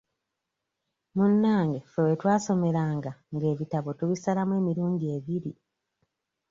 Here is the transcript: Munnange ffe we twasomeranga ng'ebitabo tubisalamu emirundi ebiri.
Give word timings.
Munnange 1.15 1.79
ffe 1.83 1.99
we 2.05 2.13
twasomeranga 2.21 3.11
ng'ebitabo 3.33 3.89
tubisalamu 3.99 4.53
emirundi 4.61 5.05
ebiri. 5.17 5.53